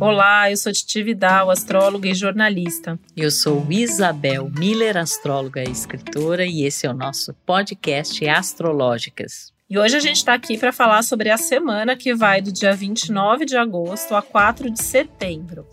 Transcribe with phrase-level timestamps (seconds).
[0.00, 2.96] Olá, eu sou Titi Vidal, astróloga e jornalista.
[3.16, 9.52] Eu sou Isabel Miller, astróloga e escritora, e esse é o nosso podcast Astrológicas.
[9.68, 12.72] E hoje a gente está aqui para falar sobre a semana que vai do dia
[12.72, 15.66] 29 de agosto a 4 de setembro.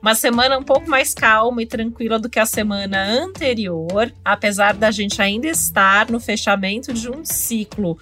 [0.00, 4.90] Uma semana um pouco mais calma e tranquila do que a semana anterior, apesar da
[4.90, 7.98] gente ainda estar no fechamento de um ciclo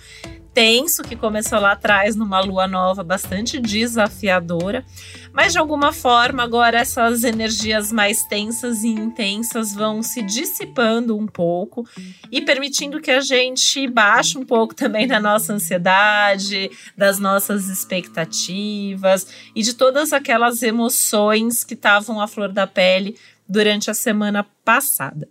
[0.55, 4.85] tenso que começou lá atrás numa lua nova bastante desafiadora,
[5.33, 11.27] mas de alguma forma agora essas energias mais tensas e intensas vão se dissipando um
[11.27, 11.85] pouco
[12.31, 19.27] e permitindo que a gente baixe um pouco também da nossa ansiedade, das nossas expectativas
[19.57, 25.29] e de todas aquelas emoções que estavam à flor da pele durante a semana passada.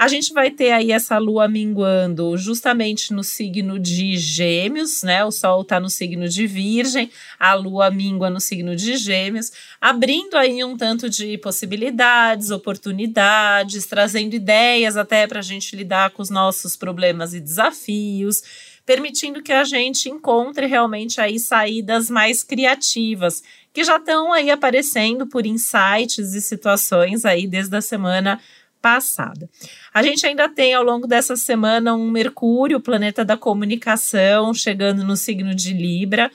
[0.00, 5.22] A gente vai ter aí essa lua minguando justamente no signo de Gêmeos, né?
[5.26, 10.38] O Sol está no signo de Virgem, a lua mingua no signo de Gêmeos, abrindo
[10.38, 16.30] aí um tanto de possibilidades, oportunidades, trazendo ideias até para a gente lidar com os
[16.30, 18.42] nossos problemas e desafios
[18.86, 23.40] permitindo que a gente encontre realmente aí saídas mais criativas,
[23.72, 28.40] que já estão aí aparecendo por insights e situações aí desde a semana
[28.80, 29.48] passada.
[29.92, 35.04] A gente ainda tem ao longo dessa semana um Mercúrio, o planeta da comunicação, chegando
[35.04, 36.30] no signo de Libra,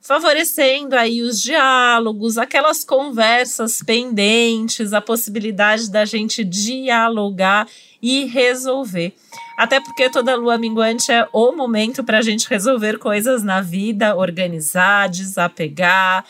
[0.00, 7.66] favorecendo aí os diálogos, aquelas conversas pendentes, a possibilidade da gente dialogar
[8.00, 9.12] e resolver.
[9.58, 14.14] Até porque toda lua minguante é o momento para a gente resolver coisas na vida,
[14.14, 16.24] organizar, desapegar,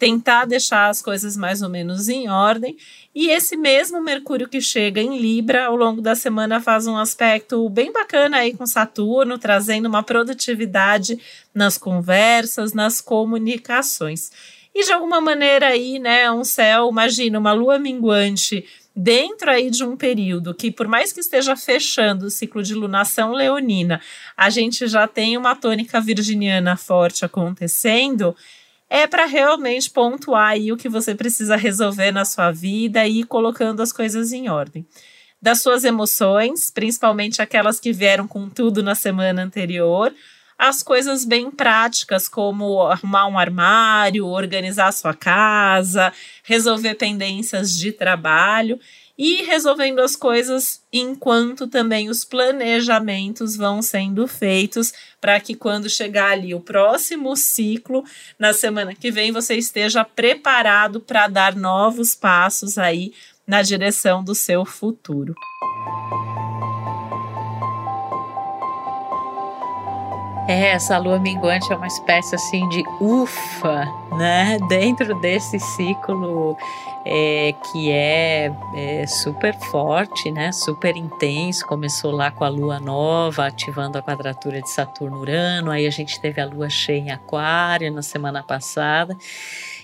[0.00, 2.76] tentar deixar as coisas mais ou menos em ordem.
[3.14, 7.68] E esse mesmo Mercúrio que chega em Libra ao longo da semana faz um aspecto
[7.68, 11.18] bem bacana aí com Saturno, trazendo uma produtividade
[11.52, 14.30] nas conversas, nas comunicações.
[14.72, 19.82] E de alguma maneira aí, né, um céu, imagina, uma lua minguante dentro aí de
[19.82, 24.00] um período que, por mais que esteja fechando o ciclo de lunação leonina,
[24.36, 28.36] a gente já tem uma tônica virginiana forte acontecendo
[28.90, 33.24] é para realmente pontuar aí o que você precisa resolver na sua vida e ir
[33.24, 34.84] colocando as coisas em ordem.
[35.40, 40.12] Das suas emoções, principalmente aquelas que vieram com tudo na semana anterior,
[40.58, 46.12] as coisas bem práticas, como arrumar um armário, organizar sua casa,
[46.42, 48.78] resolver pendências de trabalho
[49.22, 56.30] e resolvendo as coisas enquanto também os planejamentos vão sendo feitos para que quando chegar
[56.30, 58.02] ali o próximo ciclo,
[58.38, 63.12] na semana que vem, você esteja preparado para dar novos passos aí
[63.46, 65.34] na direção do seu futuro.
[70.50, 74.58] É, essa lua minguante é uma espécie assim de ufa, né?
[74.68, 76.56] Dentro desse ciclo
[77.04, 80.50] é, que é, é, super forte, né?
[80.50, 81.64] Super intenso.
[81.64, 85.70] Começou lá com a lua nova, ativando a quadratura de Saturno-Urano.
[85.70, 89.16] Aí a gente teve a lua cheia em Aquário na semana passada.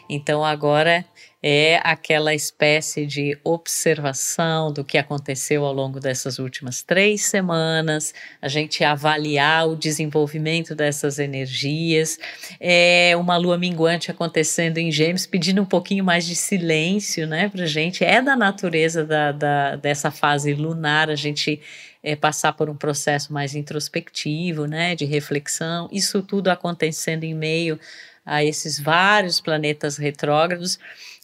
[0.08, 1.04] Então agora
[1.48, 8.12] é aquela espécie de observação do que aconteceu ao longo dessas últimas três semanas,
[8.42, 12.18] a gente avaliar o desenvolvimento dessas energias.
[12.58, 17.64] É uma lua minguante acontecendo em Gêmeos, pedindo um pouquinho mais de silêncio, né, para
[17.66, 18.04] gente.
[18.04, 21.60] É da natureza da, da, dessa fase lunar a gente
[22.02, 25.88] é, passar por um processo mais introspectivo, né, de reflexão.
[25.92, 27.78] Isso tudo acontecendo em meio
[28.26, 30.78] a esses vários planetas retrógrados.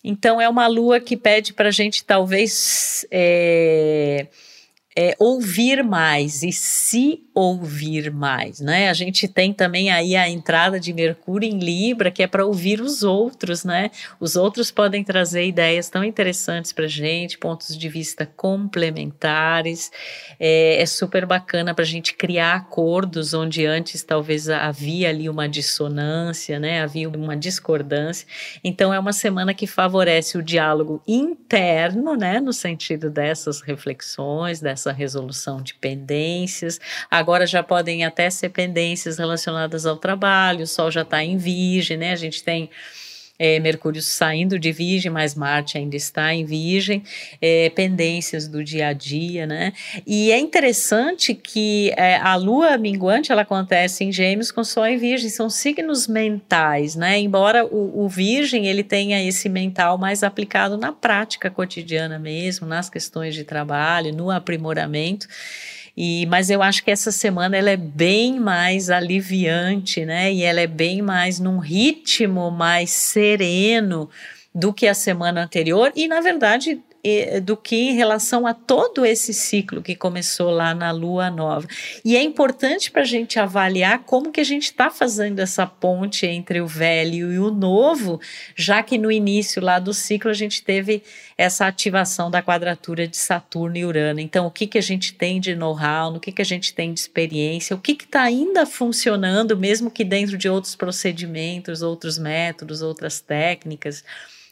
[0.04, 4.28] Então, é uma lua que pede para a gente, talvez, é,
[4.96, 8.90] é, ouvir mais e se ouvir mais, né?
[8.90, 12.80] A gente tem também aí a entrada de Mercúrio em Libra, que é para ouvir
[12.80, 13.90] os outros, né?
[14.20, 19.90] Os outros podem trazer ideias tão interessantes para gente, pontos de vista complementares.
[20.38, 25.48] É, é super bacana para a gente criar acordos onde antes talvez havia ali uma
[25.48, 26.82] dissonância, né?
[26.82, 28.26] Havia uma discordância.
[28.62, 32.40] Então é uma semana que favorece o diálogo interno, né?
[32.40, 36.78] No sentido dessas reflexões, dessa resolução de pendências.
[37.10, 41.36] A Agora já podem até ser pendências relacionadas ao trabalho, o Sol já está em
[41.36, 42.10] Virgem, né?
[42.10, 42.68] A gente tem
[43.38, 47.04] é, Mercúrio saindo de Virgem, mas Marte ainda está em Virgem,
[47.40, 49.72] é, pendências do dia a dia, né?
[50.04, 54.96] E é interessante que é, a Lua minguante ela acontece em Gêmeos com Sol em
[54.96, 57.20] Virgem, são signos mentais, né?
[57.20, 62.90] Embora o, o Virgem ele tenha esse mental mais aplicado na prática cotidiana mesmo, nas
[62.90, 65.28] questões de trabalho, no aprimoramento.
[65.96, 70.32] E, mas eu acho que essa semana ela é bem mais aliviante, né?
[70.32, 74.08] E ela é bem mais num ritmo mais sereno
[74.54, 76.80] do que a semana anterior e, na verdade,
[77.42, 81.66] do que em relação a todo esse ciclo que começou lá na lua nova.
[82.04, 86.26] E é importante para a gente avaliar como que a gente está fazendo essa ponte
[86.26, 88.20] entre o velho e o novo,
[88.54, 91.02] já que no início lá do ciclo a gente teve
[91.36, 94.20] essa ativação da quadratura de Saturno e Urano.
[94.20, 96.94] Então, o que, que a gente tem de know-how, no que, que a gente tem
[96.94, 102.80] de experiência, o que está ainda funcionando, mesmo que dentro de outros procedimentos, outros métodos,
[102.80, 104.04] outras técnicas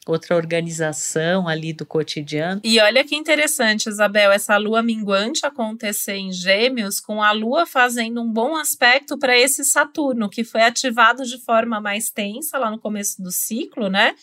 [0.06, 2.60] outra organização ali do cotidiano.
[2.64, 8.20] E olha que interessante, Isabel, essa lua minguante acontecer em Gêmeos, com a lua fazendo
[8.22, 12.78] um bom aspecto para esse Saturno, que foi ativado de forma mais tensa lá no
[12.78, 14.14] começo do ciclo, né?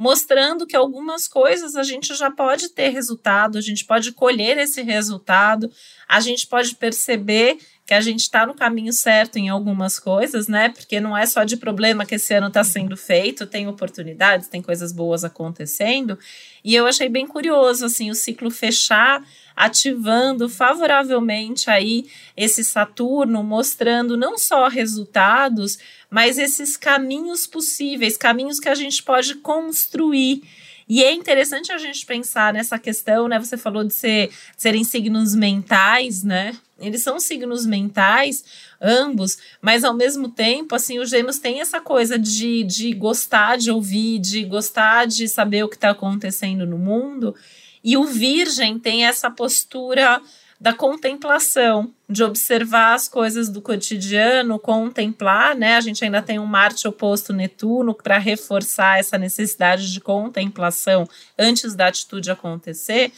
[0.00, 4.80] Mostrando que algumas coisas a gente já pode ter resultado, a gente pode colher esse
[4.80, 5.70] resultado,
[6.08, 10.70] a gente pode perceber que a gente está no caminho certo em algumas coisas, né?
[10.70, 14.62] Porque não é só de problema que esse ano está sendo feito, tem oportunidades, tem
[14.62, 16.18] coisas boas acontecendo.
[16.64, 19.22] E eu achei bem curioso, assim, o ciclo fechar
[19.56, 25.78] ativando favoravelmente aí esse Saturno, mostrando não só resultados,
[26.10, 30.42] mas esses caminhos possíveis, caminhos que a gente pode construir.
[30.88, 33.38] E é interessante a gente pensar nessa questão, né?
[33.38, 36.56] Você falou de, ser, de serem signos mentais, né?
[36.80, 38.42] Eles são signos mentais,
[38.80, 43.70] ambos, mas ao mesmo tempo, assim, os gêmeos têm essa coisa de, de gostar de
[43.70, 47.36] ouvir, de gostar de saber o que está acontecendo no mundo.
[47.84, 50.20] E o Virgem tem essa postura
[50.60, 55.76] da contemplação, de observar as coisas do cotidiano, contemplar, né?
[55.76, 61.08] A gente ainda tem um Marte oposto Netuno para reforçar essa necessidade de contemplação
[61.38, 63.10] antes da atitude acontecer.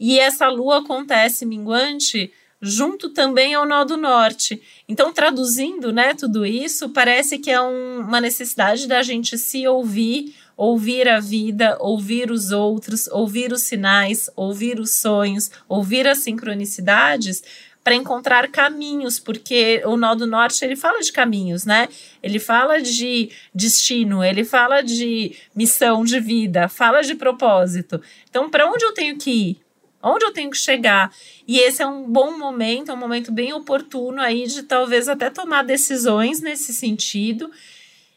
[0.00, 4.60] E essa lua acontece minguante junto também ao nó do norte.
[4.88, 10.34] Então, traduzindo, né, tudo isso, parece que é um, uma necessidade da gente se ouvir,
[10.62, 17.42] ouvir a vida, ouvir os outros, ouvir os sinais, ouvir os sonhos, ouvir as sincronicidades
[17.82, 21.88] para encontrar caminhos, porque o nó do norte ele fala de caminhos, né?
[22.22, 28.00] Ele fala de destino, ele fala de missão de vida, fala de propósito.
[28.30, 29.60] Então, para onde eu tenho que ir?
[30.00, 31.12] Onde eu tenho que chegar?
[31.44, 35.28] E esse é um bom momento, é um momento bem oportuno aí de talvez até
[35.28, 37.50] tomar decisões nesse sentido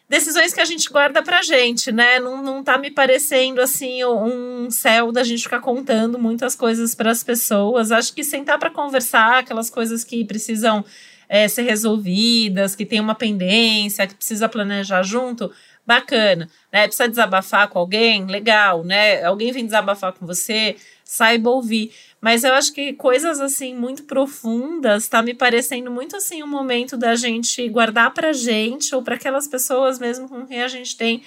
[0.09, 2.19] decisões que a gente guarda pra gente, né?
[2.19, 7.11] Não, não tá me parecendo assim um céu da gente ficar contando muitas coisas para
[7.11, 7.91] as pessoas.
[7.91, 10.85] Acho que sentar para conversar, aquelas coisas que precisam
[11.27, 15.51] é, ser resolvidas, que tem uma pendência, que precisa planejar junto,
[15.85, 16.87] bacana, né?
[16.87, 19.23] Precisa desabafar com alguém, legal, né?
[19.23, 21.91] Alguém vem desabafar com você, saiba ouvir.
[22.19, 26.97] Mas eu acho que coisas assim muito profundas tá me parecendo muito assim um momento
[26.97, 31.23] da gente guardar pra gente ou para aquelas pessoas mesmo com quem a gente tem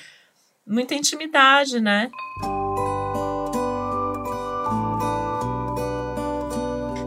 [0.66, 2.10] muita intimidade, né?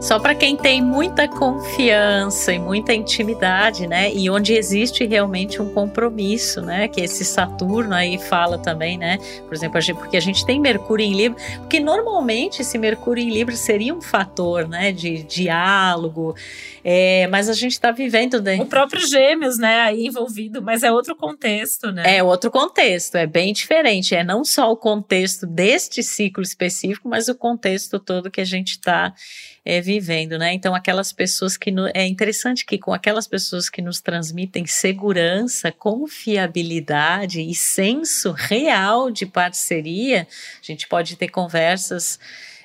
[0.02, 4.12] Só para quem tem muita confiança e muita intimidade, né?
[4.12, 6.88] E onde existe realmente um compromisso, né?
[6.88, 9.18] Que esse Saturno aí fala também, né?
[9.46, 13.22] Por exemplo, a gente, porque a gente tem Mercúrio em Libra, porque normalmente esse Mercúrio
[13.22, 14.90] em Libra seria um fator, né?
[14.90, 16.34] De diálogo,
[16.82, 18.42] é, mas a gente está vivendo.
[18.42, 18.56] Né?
[18.60, 19.82] O próprio Gêmeos, né?
[19.82, 22.16] Aí envolvido, mas é outro contexto, né?
[22.16, 24.16] É outro contexto, é bem diferente.
[24.16, 28.70] É não só o contexto deste ciclo específico, mas o contexto todo que a gente
[28.70, 29.14] está
[29.64, 30.52] é, vivendo, né?
[30.52, 31.70] Então, aquelas pessoas que.
[31.70, 39.10] No, é interessante que com aquelas pessoas que nos transmitem segurança, confiabilidade e senso real
[39.10, 40.26] de parceria,
[40.60, 42.18] a gente pode ter conversas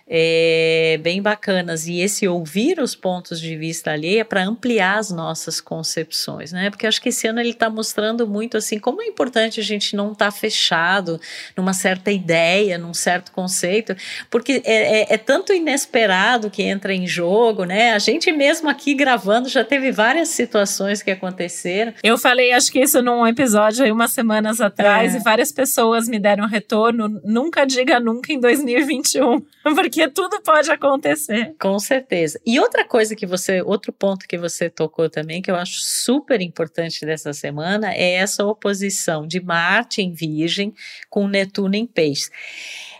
[0.09, 1.85] é, bem bacanas.
[1.85, 6.69] E esse ouvir os pontos de vista alheia para ampliar as nossas concepções, né?
[6.69, 9.95] Porque acho que esse ano ele está mostrando muito assim como é importante a gente
[9.95, 11.19] não estar tá fechado
[11.55, 13.95] numa certa ideia, num certo conceito,
[14.29, 17.91] porque é, é, é, tanto inesperado que entra em jogo, né?
[17.91, 21.93] A gente mesmo aqui gravando já teve várias situações que aconteceram.
[22.01, 25.17] Eu falei, acho que isso num episódio aí umas semanas atrás, é.
[25.17, 27.19] e várias pessoas me deram retorno.
[27.25, 29.41] Nunca diga nunca em 2021,
[29.75, 31.55] porque porque tudo pode acontecer.
[31.59, 32.39] Com certeza.
[32.45, 36.41] E outra coisa que você, outro ponto que você tocou também, que eu acho super
[36.41, 40.73] importante dessa semana, é essa oposição de Marte em Virgem
[41.09, 42.29] com Netuno em Peixes.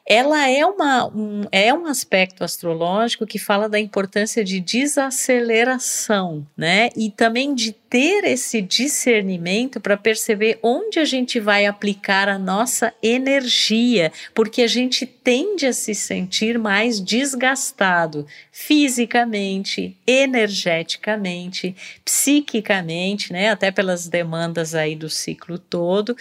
[0.08, 6.90] Ela é, uma, um, é um aspecto astrológico que fala da importância de desaceleração, né?
[6.96, 12.94] E também de ter esse discernimento para perceber onde a gente vai aplicar a nossa
[13.02, 23.50] energia, porque a gente tende a se sentir mais desgastado fisicamente, energeticamente, psiquicamente, né?
[23.50, 26.16] Até pelas demandas aí do ciclo todo.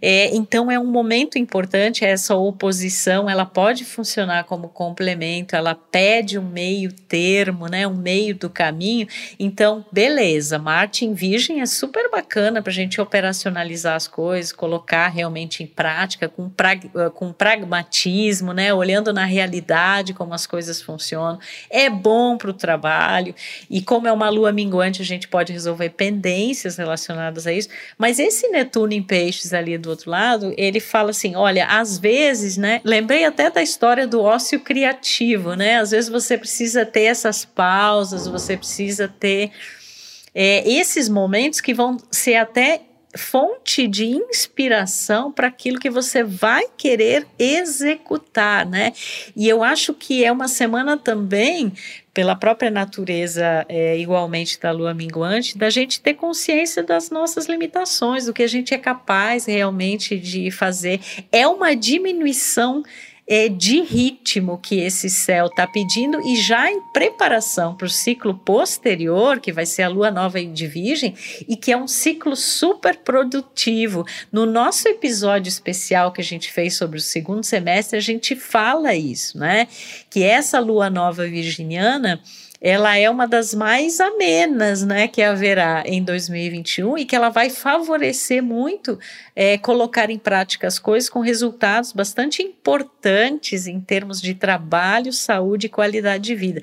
[0.00, 6.38] É, então é um momento importante essa oposição, ela pode funcionar como complemento, ela pede
[6.38, 7.86] um meio termo, né?
[7.86, 9.06] Um meio do caminho.
[9.38, 15.08] Então, beleza, Marte em Virgem é super bacana para a gente operacionalizar as coisas, colocar
[15.08, 18.72] realmente em prática com, prag com pragmatismo, né?
[18.72, 21.38] Olhando na realidade como as coisas funcionam.
[21.70, 23.34] É bom para o trabalho
[23.68, 27.68] e como é uma lua minguante, a gente pode resolver pendências relacionadas a isso.
[27.96, 32.56] Mas esse Netuno em Peixes ali do outro lado, ele fala assim: olha, às vezes,
[32.56, 32.80] né?
[32.84, 35.78] Lembrei até da história do ócio criativo, né?
[35.78, 39.50] Às vezes você precisa ter essas pausas, você precisa ter
[40.34, 42.82] é, esses momentos que vão ser até
[43.16, 48.92] fonte de inspiração para aquilo que você vai querer executar, né?
[49.34, 51.72] E eu acho que é uma semana também,
[52.14, 58.26] pela própria natureza, é, igualmente da lua minguante, da gente ter consciência das nossas limitações,
[58.26, 61.00] do que a gente é capaz realmente de fazer.
[61.32, 62.82] É uma diminuição
[63.30, 68.34] é, de ritmo que esse céu está pedindo e já em preparação para o ciclo
[68.34, 71.14] posterior, que vai ser a lua nova de Virgem,
[71.48, 74.04] e que é um ciclo super produtivo.
[74.32, 78.96] No nosso episódio especial que a gente fez sobre o segundo semestre, a gente fala
[78.96, 79.68] isso, né?
[80.10, 82.20] Que essa lua nova virginiana
[82.60, 87.48] ela é uma das mais amenas, né, que haverá em 2021 e que ela vai
[87.48, 88.98] favorecer muito
[89.34, 95.66] é, colocar em prática as coisas com resultados bastante importantes em termos de trabalho, saúde
[95.66, 96.62] e qualidade de vida.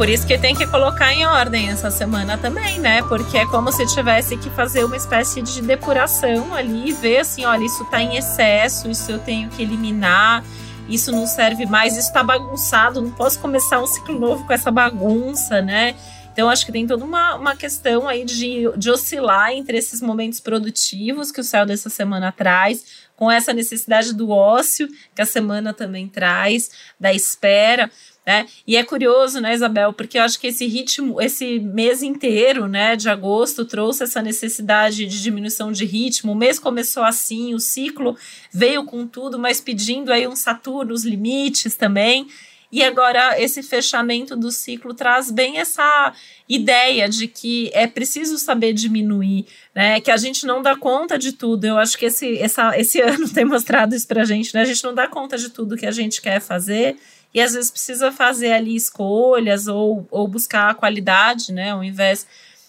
[0.00, 3.02] Por isso que tem que colocar em ordem essa semana também, né?
[3.02, 7.44] Porque é como se tivesse que fazer uma espécie de depuração ali e ver assim,
[7.44, 10.42] olha, isso tá em excesso, isso eu tenho que eliminar
[10.88, 14.72] isso não serve mais, isso está bagunçado, não posso começar um ciclo novo com essa
[14.72, 15.94] bagunça, né?
[16.32, 20.40] Então, acho que tem toda uma, uma questão aí de, de oscilar entre esses momentos
[20.40, 25.74] produtivos que o céu dessa semana traz, com essa necessidade do ócio que a semana
[25.74, 27.90] também traz, da espera.
[28.26, 28.46] Né?
[28.66, 32.94] E é curioso, né, Isabel, porque eu acho que esse ritmo, esse mês inteiro, né,
[32.94, 36.32] de agosto, trouxe essa necessidade de diminuição de ritmo.
[36.32, 38.16] O mês começou assim, o ciclo
[38.52, 42.28] veio com tudo, mas pedindo aí um Saturno, os limites também.
[42.72, 46.12] E agora esse fechamento do ciclo traz bem essa
[46.48, 50.00] ideia de que é preciso saber diminuir, né?
[50.00, 51.64] Que a gente não dá conta de tudo.
[51.64, 54.60] Eu acho que esse, essa, esse ano tem mostrado isso pra gente, né?
[54.60, 56.96] A gente não dá conta de tudo que a gente quer fazer
[57.32, 62.26] e às vezes precisa fazer ali escolhas ou, ou buscar a qualidade, né, ao invés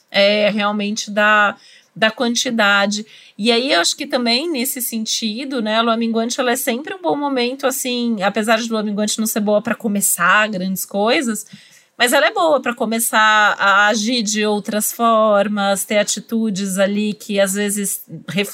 [0.09, 1.55] é, realmente da,
[1.95, 3.05] da quantidade.
[3.37, 6.93] E aí eu acho que também nesse sentido, né, a lua minguante ela é sempre
[6.93, 11.45] um bom momento, assim, apesar de lua minguante não ser boa para começar grandes coisas,
[11.97, 17.39] mas ela é boa para começar a agir de outras formas, ter atitudes ali que
[17.39, 18.03] às vezes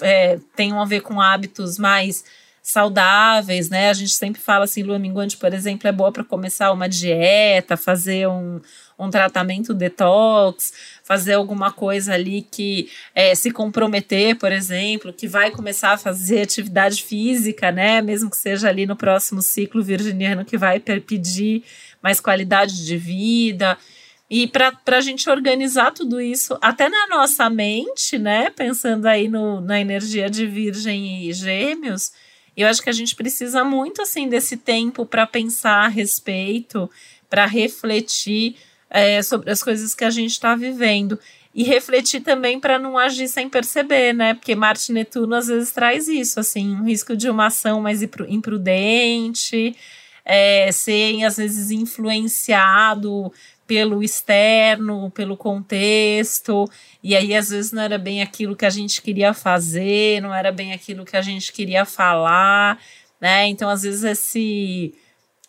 [0.02, 2.26] é, tenham a ver com hábitos mais
[2.68, 3.90] saudáveis, né?
[3.90, 7.78] A gente sempre fala assim, lua minguante, por exemplo, é boa para começar uma dieta,
[7.78, 8.60] fazer um,
[9.00, 15.50] um tratamento detox, fazer alguma coisa ali que é, se comprometer, por exemplo, que vai
[15.50, 18.02] começar a fazer atividade física, né?
[18.02, 21.64] Mesmo que seja ali no próximo ciclo virginiano que vai pedir
[22.04, 23.78] mais qualidade de vida.
[24.30, 28.50] E para a gente organizar tudo isso, até na nossa mente, né?
[28.50, 32.12] Pensando aí no, na energia de Virgem e Gêmeos,
[32.62, 36.90] eu acho que a gente precisa muito assim desse tempo para pensar a respeito,
[37.30, 38.56] para refletir
[38.90, 41.20] é, sobre as coisas que a gente está vivendo
[41.54, 44.36] e refletir também para não agir sem perceber, né?
[44.36, 49.76] Porque Marte Netuno às vezes traz isso, assim, um risco de uma ação mais imprudente,
[50.24, 53.32] é, ser às vezes influenciado
[53.68, 56.70] pelo externo, pelo contexto,
[57.04, 60.52] e aí às vezes não era bem aquilo que a gente queria fazer, não era
[60.52, 62.80] bem aquilo que a gente queria falar,
[63.20, 63.48] né?
[63.48, 64.96] Então, às vezes, esse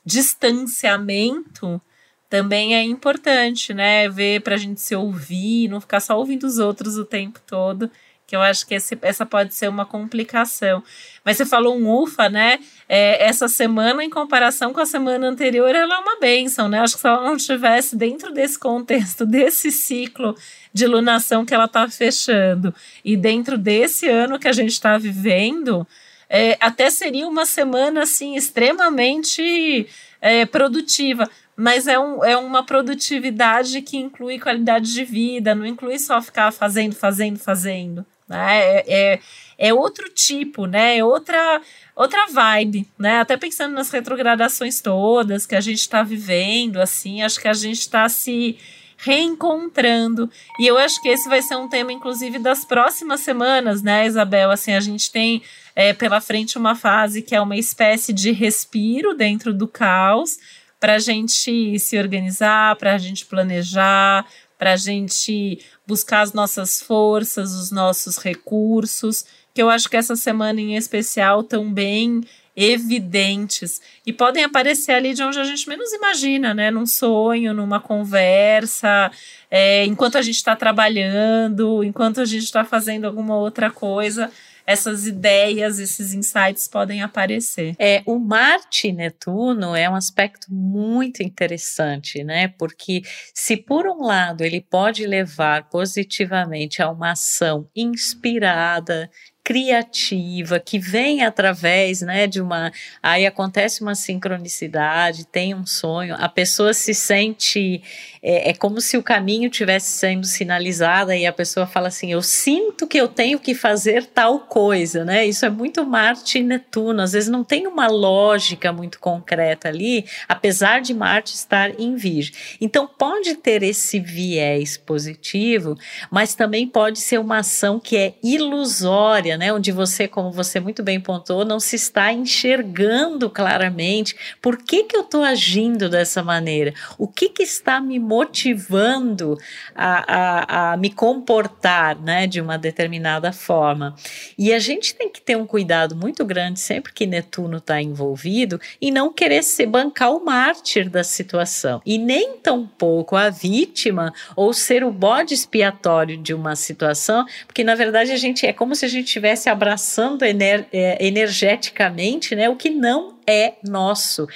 [0.05, 1.81] distanciamento
[2.29, 4.09] também é importante, né?
[4.09, 7.91] Ver para a gente se ouvir, não ficar só ouvindo os outros o tempo todo.
[8.29, 10.85] Que eu acho que esse, essa pode ser uma complicação.
[11.25, 12.59] Mas você falou um ufa, né?
[12.87, 16.79] É, essa semana, em comparação com a semana anterior, ela é uma benção, né?
[16.79, 20.37] Acho que se ela não estivesse dentro desse contexto, desse ciclo
[20.75, 25.89] de lunação que ela está fechando, e dentro desse ano que a gente está vivendo,
[26.29, 29.89] é, até seria uma semana assim extremamente
[30.21, 31.31] é, produtiva
[31.61, 36.53] mas é, um, é uma produtividade que inclui qualidade de vida, não inclui só ficar
[36.53, 38.07] fazendo, fazendo, fazendo.
[38.29, 38.59] Né?
[38.59, 39.21] É, é,
[39.59, 40.99] é outro tipo, né?
[40.99, 41.61] É outra,
[41.97, 43.21] outra vibe, né?
[43.21, 47.81] Até pensando nas retrogradações todas que a gente está vivendo, assim, acho que a gente
[47.81, 48.59] está se
[48.99, 50.29] reencontrando.
[50.59, 54.51] E eu acho que esse vai ser um tema, inclusive, das próximas semanas, né, Isabel?
[54.51, 55.41] Assim, a gente tem
[55.75, 60.39] é, pela frente uma fase que é uma espécie de respiro dentro do caos
[60.81, 64.27] para a gente se organizar, para a gente planejar,
[64.59, 70.15] para a gente buscar as nossas forças, os nossos recursos, que eu acho que essa
[70.15, 72.21] semana em especial estão bem
[72.55, 76.71] evidentes e podem aparecer ali de onde a gente menos imagina, né?
[76.71, 79.11] Num sonho, numa conversa,
[79.51, 84.31] é, enquanto a gente está trabalhando, enquanto a gente está fazendo alguma outra coisa
[84.69, 87.75] essas ideias, esses insights podem aparecer.
[87.79, 92.49] É, o Marte Netuno é um aspecto muito interessante, né?
[92.49, 93.01] Porque
[93.33, 99.11] se por um lado ele pode levar positivamente a uma ação inspirada,
[99.49, 102.71] criativa que vem através, né, de uma
[103.03, 107.83] aí acontece uma sincronicidade, tem um sonho, a pessoa se sente
[108.23, 112.21] é, é como se o caminho tivesse sendo sinalizado e a pessoa fala assim, eu
[112.21, 115.25] sinto que eu tenho que fazer tal coisa, né?
[115.25, 120.05] Isso é muito Marte e Netuno, às vezes não tem uma lógica muito concreta ali,
[120.29, 122.35] apesar de Marte estar em Virgem.
[122.61, 125.75] Então pode ter esse viés positivo,
[126.11, 129.53] mas também pode ser uma ação que é ilusória, né?
[129.53, 134.97] Onde você, como você muito bem pontuou, não se está enxergando claramente por que, que
[134.97, 139.39] eu estou agindo dessa maneira, o que, que está me motivando
[139.75, 143.95] a, a, a me comportar né, de uma determinada forma.
[144.37, 148.61] E a gente tem que ter um cuidado muito grande sempre que Netuno está envolvido
[148.81, 154.53] e não querer se bancar o mártir da situação e nem tampouco a vítima ou
[154.53, 158.85] ser o bode expiatório de uma situação, porque na verdade a gente é como se
[158.85, 164.27] a gente estivesse abraçando ener, é, energeticamente né, o que não é nosso.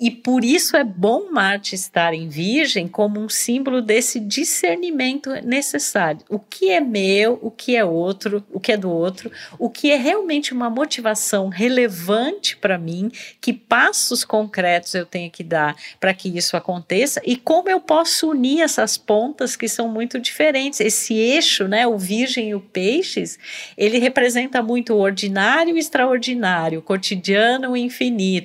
[0.00, 6.20] E por isso é bom Marte estar em Virgem como um símbolo desse discernimento necessário.
[6.30, 9.90] O que é meu, o que é outro, o que é do outro, o que
[9.90, 16.14] é realmente uma motivação relevante para mim, que passos concretos eu tenho que dar para
[16.14, 20.80] que isso aconteça e como eu posso unir essas pontas que são muito diferentes.
[20.80, 23.38] Esse eixo, né, o Virgem e o Peixes,
[23.76, 28.37] ele representa muito o ordinário e extraordinário, o cotidiano e o infinito.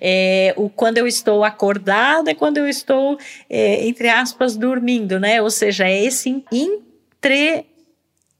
[0.00, 5.40] É, o quando eu estou acordada, quando eu estou, é, entre aspas, dormindo, né?
[5.42, 7.66] Ou seja, é esse entre.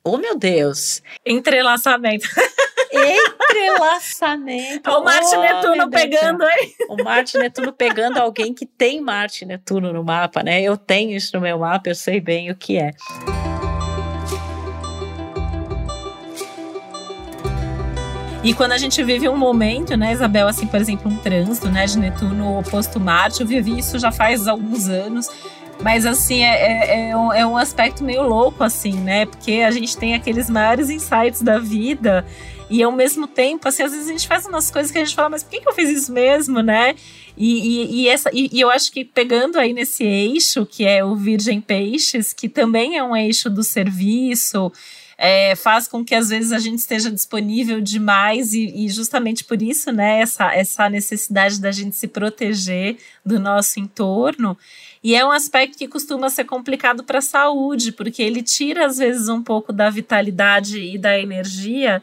[0.04, 1.02] Oh, meu Deus!
[1.26, 2.26] Entrelaçamento.
[2.90, 4.88] Entrelaçamento.
[4.90, 6.74] o Marte oh, Netuno pegando aí.
[6.88, 10.62] O Marte Netuno pegando alguém que tem Marte Netuno no mapa, né?
[10.62, 12.92] Eu tenho isso no meu mapa, eu sei bem o que é.
[18.42, 21.86] E quando a gente vive um momento, né, Isabel, assim, por exemplo, um trânsito, né,
[21.86, 25.28] de Netuno oposto Marte, eu vivi isso já faz alguns anos.
[25.82, 29.26] Mas, assim, é, é, é, um, é um aspecto meio louco, assim, né?
[29.26, 32.24] Porque a gente tem aqueles maiores insights da vida
[32.70, 35.14] e, ao mesmo tempo, assim, às vezes a gente faz umas coisas que a gente
[35.14, 36.94] fala, mas por que, que eu fiz isso mesmo, né?
[37.36, 41.04] E, e, e essa, e, e, eu acho que pegando aí nesse eixo, que é
[41.04, 44.72] o Virgem Peixes, que também é um eixo do serviço,
[45.20, 49.60] é, faz com que às vezes a gente esteja disponível demais e, e, justamente por
[49.60, 54.56] isso, né, essa, essa necessidade da gente se proteger do nosso entorno.
[55.02, 58.98] E é um aspecto que costuma ser complicado para a saúde, porque ele tira às
[58.98, 62.00] vezes um pouco da vitalidade e da energia.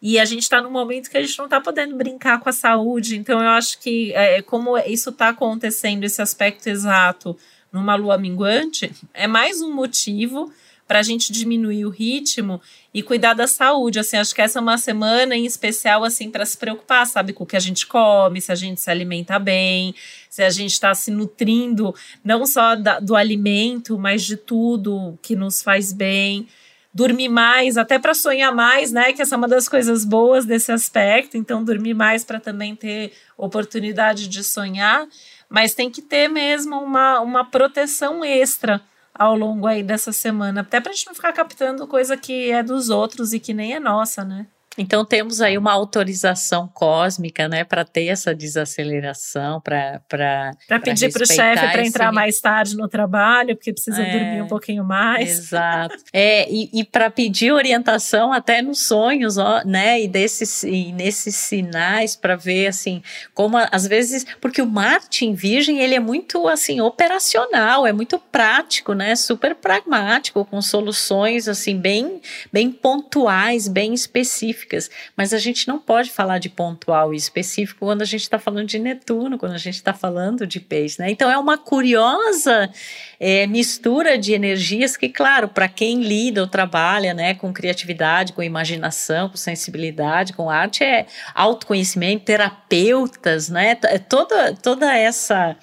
[0.00, 2.52] E a gente está num momento que a gente não está podendo brincar com a
[2.52, 3.16] saúde.
[3.16, 7.36] Então, eu acho que, é, como isso está acontecendo, esse aspecto exato
[7.72, 10.50] numa lua minguante, é mais um motivo
[10.88, 12.62] para a gente diminuir o ritmo
[12.94, 13.98] e cuidar da saúde.
[13.98, 17.44] Assim, acho que essa é uma semana em especial assim para se preocupar, sabe, com
[17.44, 19.94] o que a gente come, se a gente se alimenta bem,
[20.30, 25.36] se a gente está se nutrindo não só da, do alimento, mas de tudo que
[25.36, 26.48] nos faz bem.
[26.92, 29.12] Dormir mais, até para sonhar mais, né?
[29.12, 31.36] Que essa é uma das coisas boas desse aspecto.
[31.36, 35.06] Então, dormir mais para também ter oportunidade de sonhar,
[35.50, 38.82] mas tem que ter mesmo uma, uma proteção extra
[39.18, 42.88] ao longo aí dessa semana, até pra gente não ficar captando coisa que é dos
[42.88, 44.46] outros e que nem é nossa, né?
[44.78, 51.22] Então temos aí uma autorização cósmica, né, para ter essa desaceleração, para para pedir para
[51.22, 55.30] o chefe para entrar mais tarde no trabalho, porque precisa É, dormir um pouquinho mais.
[55.30, 55.96] Exato.
[56.12, 60.00] É, e, e para pedir orientação até nos sonhos, ó, né?
[60.00, 63.02] E desses e nesses sinais para ver assim,
[63.34, 68.18] como às vezes, porque o Marte em Virgem, ele é muito assim operacional, é muito
[68.18, 69.16] prático, né?
[69.16, 72.20] Super pragmático, com soluções assim bem
[72.52, 74.67] bem pontuais, bem específicas.
[75.16, 78.66] Mas a gente não pode falar de pontual e específico quando a gente está falando
[78.66, 81.10] de Netuno, quando a gente está falando de peixe, né?
[81.10, 82.70] Então é uma curiosa
[83.18, 88.42] é, mistura de energias que, claro, para quem lida ou trabalha, né, com criatividade, com
[88.42, 93.76] imaginação, com sensibilidade, com arte, é autoconhecimento, terapeutas, né?
[93.84, 95.56] é Toda, toda essa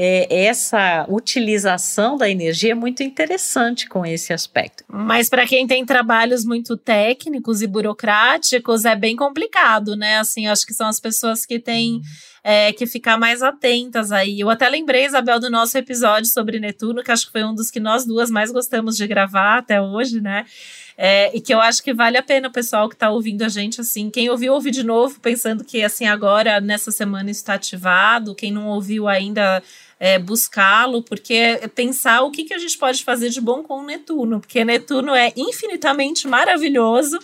[0.00, 4.84] é, essa utilização da energia é muito interessante com esse aspecto.
[4.86, 10.18] Mas para quem tem trabalhos muito técnicos e burocráticos, é bem complicado, né?
[10.18, 12.00] Assim, acho que são as pessoas que têm
[12.44, 14.38] é, que ficar mais atentas aí.
[14.38, 17.68] Eu até lembrei, Isabel, do nosso episódio sobre Netuno, que acho que foi um dos
[17.68, 20.46] que nós duas mais gostamos de gravar até hoje, né?
[21.00, 23.48] É, e que eu acho que vale a pena o pessoal que está ouvindo a
[23.48, 28.34] gente, assim, quem ouviu, ouve de novo, pensando que, assim, agora, nessa semana, está ativado,
[28.34, 29.62] quem não ouviu ainda,
[30.00, 33.82] é, buscá-lo, porque é pensar o que, que a gente pode fazer de bom com
[33.82, 37.18] Netuno, porque Netuno é infinitamente maravilhoso,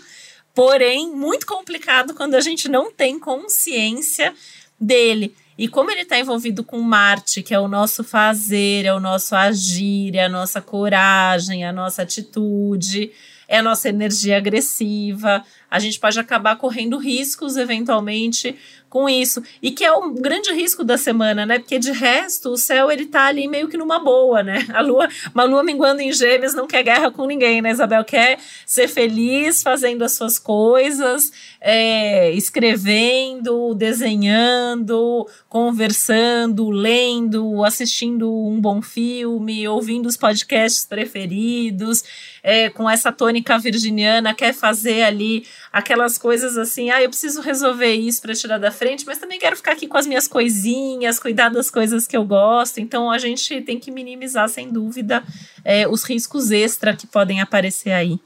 [0.54, 4.34] porém muito complicado quando a gente não tem consciência
[4.80, 5.34] dele.
[5.56, 9.36] E como ele está envolvido com Marte, que é o nosso fazer, é o nosso
[9.36, 13.12] agir, é a nossa coragem, é a nossa atitude,
[13.46, 18.56] é a nossa energia agressiva, a gente pode acabar correndo riscos eventualmente
[18.94, 19.42] com isso.
[19.60, 21.58] E que é o grande risco da semana, né?
[21.58, 24.64] Porque de resto, o céu ele tá ali meio que numa boa, né?
[24.72, 27.72] A lua, uma lua minguando em gêmeos não quer guerra com ninguém, né?
[27.72, 38.60] Isabel quer ser feliz fazendo as suas coisas, é, escrevendo, desenhando, conversando, lendo, assistindo um
[38.60, 42.04] bom filme, ouvindo os podcasts preferidos,
[42.44, 47.94] é, com essa tônica virginiana, quer fazer ali aquelas coisas assim, ah, eu preciso resolver
[47.94, 51.48] isso para tirar da frente, mas também quero ficar aqui com as minhas coisinhas, cuidar
[51.48, 52.78] das coisas que eu gosto.
[52.78, 55.22] Então a gente tem que minimizar, sem dúvida,
[55.64, 58.18] é, os riscos extra que podem aparecer aí.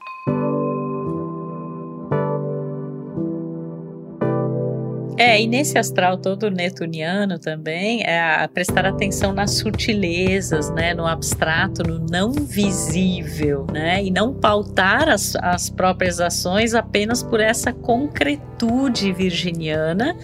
[5.19, 11.83] É, e nesse astral todo netuniano também, é prestar atenção nas sutilezas, né, no abstrato,
[11.83, 19.11] no não visível, né, e não pautar as, as próprias ações apenas por essa concretude
[19.11, 20.15] virginiana.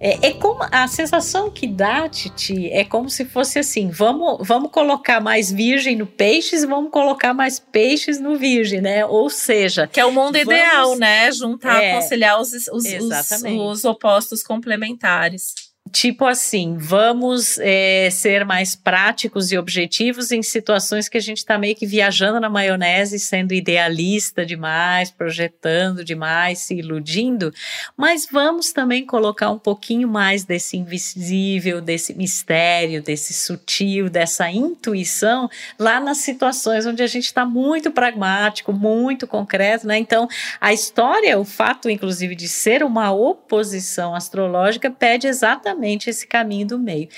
[0.00, 4.70] É, é como a sensação que dá, Titi, é como se fosse assim: vamos, vamos
[4.70, 9.04] colocar mais virgem no peixes e vamos colocar mais peixes no virgem, né?
[9.04, 11.30] Ou seja, Que é o mundo Vamos- ideal, né?
[11.32, 15.67] Juntar, É, conciliar os, os, os, os opostos complementares.
[15.92, 21.56] Tipo assim, vamos é, ser mais práticos e objetivos em situações que a gente está
[21.56, 27.52] meio que viajando na maionese, sendo idealista demais, projetando demais, se iludindo,
[27.96, 35.48] mas vamos também colocar um pouquinho mais desse invisível, desse mistério, desse sutil, dessa intuição
[35.78, 39.96] lá nas situações onde a gente está muito pragmático, muito concreto, né?
[39.96, 40.28] Então,
[40.60, 46.78] a história, o fato, inclusive, de ser uma oposição astrológica, pede exatamente esse caminho do
[46.78, 47.08] meio.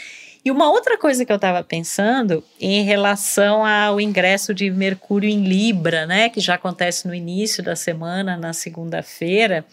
[0.43, 5.45] E uma outra coisa que eu estava pensando em relação ao ingresso de Mercúrio em
[5.45, 9.67] Libra, né, que já acontece no início da semana, na segunda-feira,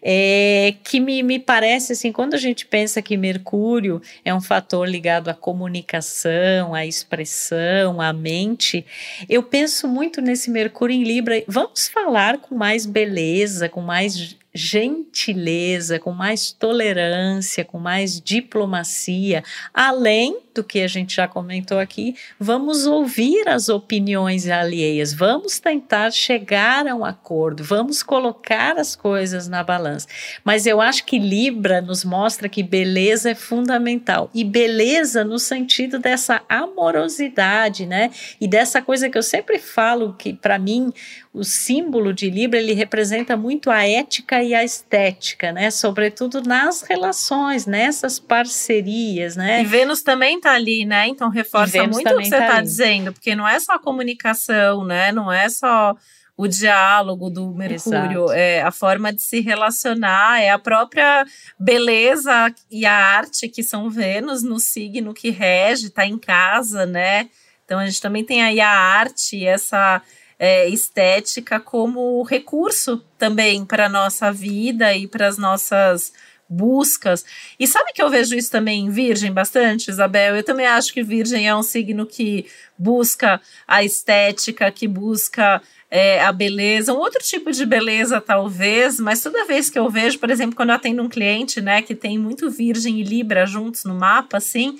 [0.00, 4.88] é, que me, me parece assim, quando a gente pensa que Mercúrio é um fator
[4.88, 8.86] ligado à comunicação, à expressão, à mente,
[9.28, 11.42] eu penso muito nesse Mercúrio em Libra.
[11.48, 20.38] Vamos falar com mais beleza, com mais gentileza, com mais tolerância, com mais diplomacia, além
[20.54, 26.86] do que a gente já comentou aqui, vamos ouvir as opiniões alheias, vamos tentar chegar
[26.86, 30.08] a um acordo, vamos colocar as coisas na balança.
[30.42, 35.98] Mas eu acho que Libra nos mostra que beleza é fundamental e beleza no sentido
[35.98, 38.10] dessa amorosidade, né?
[38.40, 40.92] E dessa coisa que eu sempre falo que para mim
[41.36, 45.70] o símbolo de Libra ele representa muito a ética e a estética, né?
[45.70, 49.60] Sobretudo nas relações, nessas parcerias, né?
[49.60, 51.06] E Vênus também tá ali, né?
[51.06, 54.82] Então reforça muito o que você tá tá dizendo, porque não é só a comunicação,
[54.82, 55.12] né?
[55.12, 55.94] Não é só
[56.38, 58.32] o diálogo do Mercúrio, Exato.
[58.32, 61.26] é a forma de se relacionar, é a própria
[61.58, 67.28] beleza e a arte que são Vênus no signo que rege, tá em casa, né?
[67.66, 70.00] Então a gente também tem aí a arte, essa
[70.38, 76.12] é, estética como recurso também para a nossa vida e para as nossas
[76.48, 77.24] buscas.
[77.58, 80.36] E sabe que eu vejo isso também em Virgem bastante, Isabel?
[80.36, 82.46] Eu também acho que Virgem é um signo que
[82.78, 89.22] busca a estética, que busca é, a beleza, um outro tipo de beleza, talvez, mas
[89.22, 92.18] toda vez que eu vejo, por exemplo, quando eu atendo um cliente, né, que tem
[92.18, 94.78] muito Virgem e Libra juntos no mapa, assim.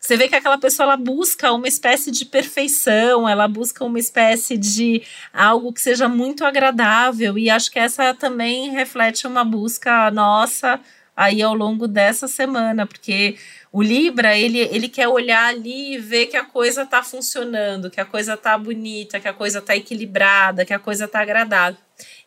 [0.00, 4.56] Você vê que aquela pessoa ela busca uma espécie de perfeição, ela busca uma espécie
[4.56, 10.80] de algo que seja muito agradável, e acho que essa também reflete uma busca nossa
[11.16, 13.36] aí ao longo dessa semana, porque
[13.72, 18.00] o Libra, ele, ele quer olhar ali e ver que a coisa está funcionando, que
[18.00, 21.78] a coisa está bonita, que a coisa está equilibrada, que a coisa está agradável.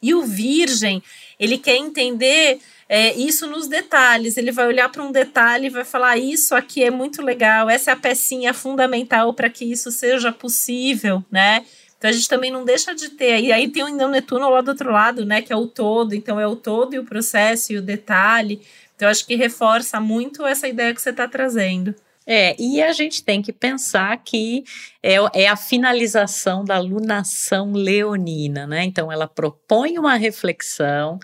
[0.01, 1.01] E o Virgem,
[1.39, 2.59] ele quer entender
[2.93, 4.35] é, isso nos detalhes.
[4.35, 7.91] Ele vai olhar para um detalhe e vai falar: Isso aqui é muito legal, essa
[7.91, 11.65] é a pecinha fundamental para que isso seja possível, né?
[11.97, 13.39] Então a gente também não deixa de ter.
[13.39, 15.41] E aí tem o Netuno lá do outro lado, né?
[15.41, 16.13] Que é o todo.
[16.13, 18.59] Então é o todo e o processo e o detalhe.
[19.01, 21.95] Então, acho que reforça muito essa ideia que você está trazendo.
[22.27, 24.63] É, e a gente tem que pensar que
[25.01, 28.83] é, é, a finalização da lunação leonina, né?
[28.83, 31.17] Então, ela propõe uma reflexão,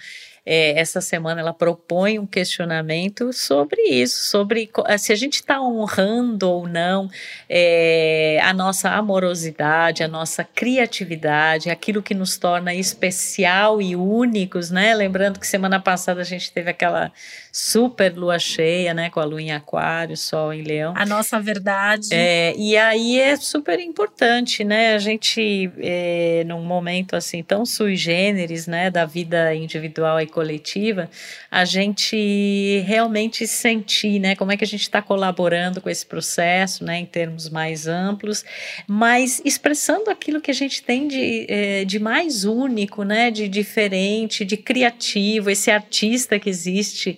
[0.50, 5.62] é, essa semana ela propõe um questionamento sobre isso, sobre eh, se a gente está
[5.62, 7.10] honrando ou não
[7.50, 14.96] é, a nossa amorosidade, a nossa criatividade, aquilo que nos torna especial e únicos, né?
[14.96, 17.12] Lembrando que semana passada a gente teve aquela
[17.58, 19.10] super lua cheia, né?
[19.10, 20.94] Com a lua em aquário, sol em leão.
[20.96, 22.10] A nossa verdade.
[22.12, 24.94] É, e aí é super importante, né?
[24.94, 28.92] A gente, é, num momento assim tão sui generis, né?
[28.92, 31.10] Da vida individual e coletiva,
[31.50, 36.84] a gente realmente sentir, né, como é que a gente está colaborando com esse processo,
[36.84, 38.46] né, em termos mais amplos,
[38.86, 44.46] mas expressando aquilo que a gente tem de, eh, de mais único, né, de diferente,
[44.46, 47.18] de criativo, esse artista que existe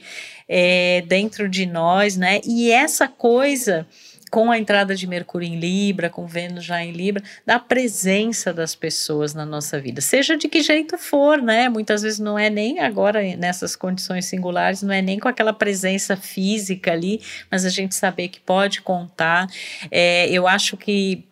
[0.50, 3.86] é, dentro de nós, né, e essa coisa
[4.30, 8.76] com a entrada de Mercúrio em Libra, com Vênus já em Libra, da presença das
[8.76, 11.68] pessoas na nossa vida, seja de que jeito for, né?
[11.68, 16.16] Muitas vezes não é nem agora nessas condições singulares, não é nem com aquela presença
[16.16, 19.48] física ali, mas a gente saber que pode contar.
[19.90, 21.26] É, eu acho que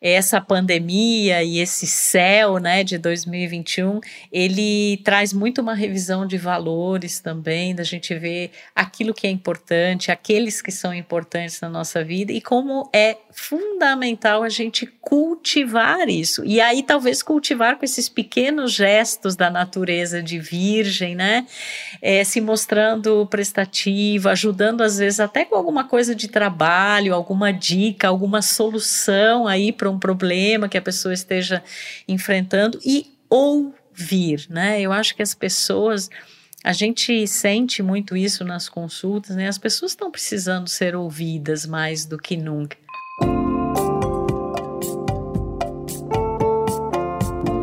[0.00, 4.00] essa pandemia e esse céu, né, de 2021,
[4.32, 10.12] ele traz muito uma revisão de valores também, da gente ver aquilo que é importante,
[10.12, 16.44] aqueles que são importantes na nossa vida e como é fundamental a gente cultivar isso.
[16.44, 21.46] E aí talvez cultivar com esses pequenos gestos da natureza de virgem, né,
[22.02, 28.08] é, se mostrando prestativo, ajudando às vezes até com alguma coisa de trabalho, alguma dica,
[28.08, 31.62] alguma solução aí para um problema que a pessoa esteja
[32.08, 34.80] enfrentando e ouvir, né?
[34.80, 36.10] Eu acho que as pessoas
[36.64, 39.46] a gente sente muito isso nas consultas, né?
[39.46, 42.76] As pessoas estão precisando ser ouvidas mais do que nunca.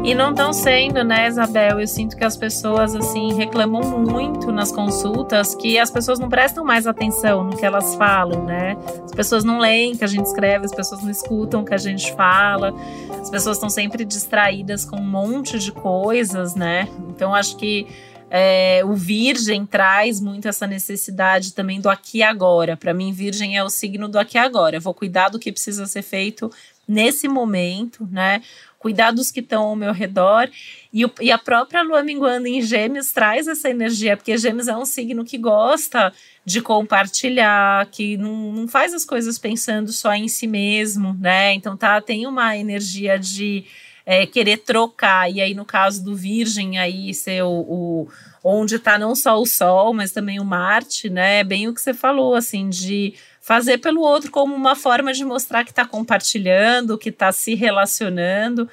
[0.05, 1.79] E não estão sendo, né, Isabel?
[1.79, 6.63] Eu sinto que as pessoas, assim, reclamam muito nas consultas que as pessoas não prestam
[6.63, 8.77] mais atenção no que elas falam, né?
[9.03, 11.73] As pessoas não leem o que a gente escreve, as pessoas não escutam o que
[11.73, 12.71] a gente fala,
[13.19, 16.87] as pessoas estão sempre distraídas com um monte de coisas, né?
[17.09, 17.87] Então, acho que
[18.29, 22.77] é, o Virgem traz muito essa necessidade também do aqui e agora.
[22.77, 24.77] Para mim, Virgem é o signo do aqui e agora.
[24.77, 26.51] Eu vou cuidar do que precisa ser feito
[26.87, 28.41] nesse momento, né?
[28.85, 30.47] cuidar dos que estão ao meu redor.
[30.93, 34.77] E, o, e a própria lua minguando em Gêmeos traz essa energia, porque Gêmeos é
[34.77, 36.13] um signo que gosta
[36.45, 41.55] de compartilhar, que não, não faz as coisas pensando só em si mesmo, né?
[41.55, 43.65] Então tá, tem uma energia de
[44.05, 45.31] é, querer trocar.
[45.31, 48.07] E aí, no caso do Virgem, aí ser o, o
[48.43, 51.39] onde está não só o Sol, mas também o Marte, né?
[51.39, 55.25] É bem o que você falou, assim, de fazer pelo outro como uma forma de
[55.25, 58.69] mostrar que está compartilhando, que está se relacionando.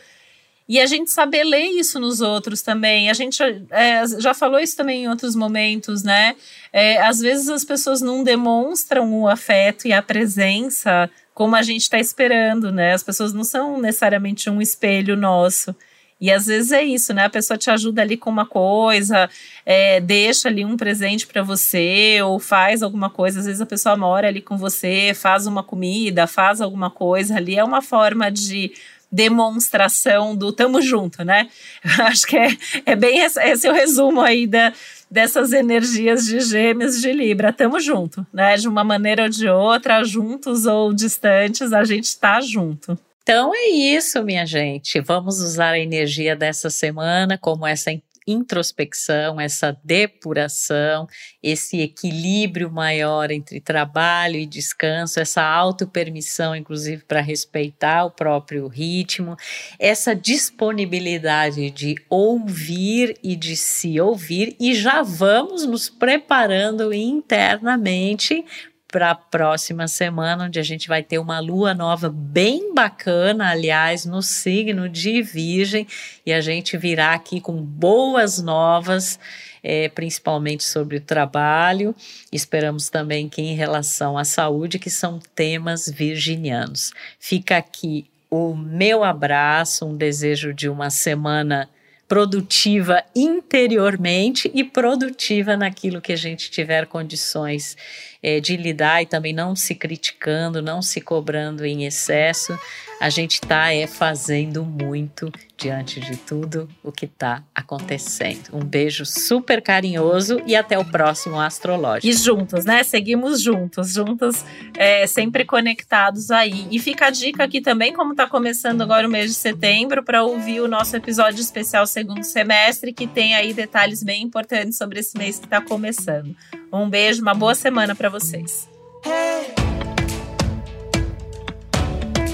[0.69, 3.11] E a gente saber ler isso nos outros também.
[3.11, 6.37] A gente é, já falou isso também em outros momentos, né?
[6.73, 11.83] É, às vezes as pessoas não demonstram o afeto e a presença como a gente
[11.83, 12.93] está esperando, né?
[12.93, 15.75] As pessoas não são necessariamente um espelho nosso.
[16.21, 17.25] E às vezes é isso, né?
[17.25, 19.29] A pessoa te ajuda ali com uma coisa,
[19.67, 23.41] é, deixa ali um presente para você, ou faz alguma coisa.
[23.41, 27.57] Às vezes a pessoa mora ali com você, faz uma comida, faz alguma coisa ali.
[27.57, 28.73] É uma forma de
[29.11, 31.49] demonstração do tamo junto, né?
[32.07, 34.73] Acho que é, é bem esse, esse é o resumo aí da,
[35.13, 37.53] dessas energias de gêmeos de Libra.
[37.53, 38.57] Tamo junto, né?
[38.57, 42.99] De uma maneira ou de outra, juntos ou distantes, a gente tá junto.
[43.23, 45.01] Então é isso, minha gente.
[45.01, 47.93] Vamos usar a energia dessa semana como essa
[48.27, 51.07] introspecção, essa depuração,
[51.43, 59.37] esse equilíbrio maior entre trabalho e descanso, essa autopermissão, inclusive, para respeitar o próprio ritmo,
[59.79, 68.45] essa disponibilidade de ouvir e de se ouvir, e já vamos nos preparando internamente
[68.93, 74.05] para a próxima semana, onde a gente vai ter uma lua nova bem bacana, aliás,
[74.05, 75.87] no signo de Virgem,
[76.27, 79.19] e a gente virá aqui com boas novas.
[79.65, 81.95] É, principalmente sobre o trabalho.
[82.33, 86.91] Esperamos também que em relação à saúde, que são temas virginianos.
[87.21, 91.69] Fica aqui o meu abraço, um desejo de uma semana
[92.13, 97.75] produtiva interiormente e produtiva naquilo que a gente tiver condições
[98.23, 102.57] é, de lidar e também não se criticando, não se cobrando em excesso
[103.03, 108.51] a gente está é fazendo muito diante de tudo o que está acontecendo.
[108.53, 112.07] Um beijo super carinhoso e até o próximo Astrológico.
[112.07, 112.85] E juntos, né?
[112.85, 114.45] Seguimos juntos, juntos,
[114.77, 116.69] é, sempre conectados aí.
[116.71, 120.23] E fica a dica aqui também, como está começando agora o mês de setembro, para
[120.23, 125.19] ouvir o nosso episódio especial segundo semestre, que tem aí detalhes bem importantes sobre esse
[125.19, 126.37] mês que está começando.
[126.75, 128.67] Um beijo, uma boa semana para vocês.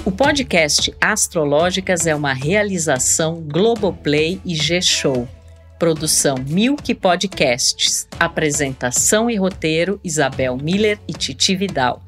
[0.05, 5.29] O podcast Astrológicas é uma realização Globoplay e G-Show.
[5.77, 8.07] Produção Milk Podcasts.
[8.21, 12.01] Apresentação e roteiro Isabel Miller e Titi Vidal.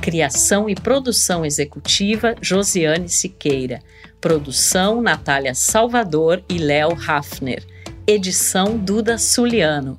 [0.00, 3.80] Criação e produção executiva Josiane Siqueira.
[4.20, 7.64] Produção Natália Salvador e Léo Hafner.
[8.06, 9.98] Edição Duda Suliano.